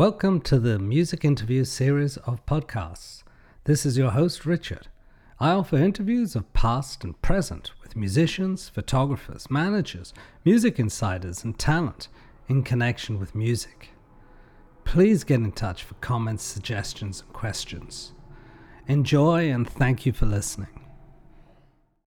Welcome 0.00 0.40
to 0.44 0.58
the 0.58 0.78
Music 0.78 1.26
Interview 1.26 1.62
series 1.64 2.16
of 2.16 2.46
podcasts. 2.46 3.22
This 3.64 3.84
is 3.84 3.98
your 3.98 4.12
host, 4.12 4.46
Richard. 4.46 4.88
I 5.38 5.50
offer 5.50 5.76
interviews 5.76 6.34
of 6.34 6.50
past 6.54 7.04
and 7.04 7.20
present 7.20 7.72
with 7.82 7.96
musicians, 7.96 8.70
photographers, 8.70 9.50
managers, 9.50 10.14
music 10.42 10.78
insiders, 10.78 11.44
and 11.44 11.58
talent 11.58 12.08
in 12.48 12.62
connection 12.62 13.20
with 13.20 13.34
music. 13.34 13.90
Please 14.84 15.22
get 15.22 15.40
in 15.40 15.52
touch 15.52 15.82
for 15.82 15.92
comments, 15.96 16.44
suggestions, 16.44 17.20
and 17.20 17.34
questions. 17.34 18.12
Enjoy 18.86 19.50
and 19.50 19.68
thank 19.68 20.06
you 20.06 20.14
for 20.14 20.24
listening. 20.24 20.79